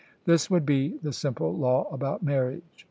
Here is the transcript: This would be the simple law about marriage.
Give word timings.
This 0.25 0.49
would 0.49 0.65
be 0.65 0.97
the 1.03 1.13
simple 1.13 1.55
law 1.55 1.87
about 1.91 2.23
marriage. 2.23 2.63